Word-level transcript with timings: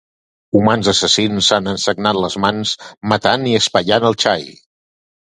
Humans 0.59 0.87
assassins 0.91 1.49
s'han 1.51 1.69
ensagnat 1.73 2.19
les 2.23 2.37
mans 2.45 2.71
matant 3.11 3.45
i 3.51 3.53
espellant 3.59 4.07
el 4.09 4.17
xai. 4.25 4.49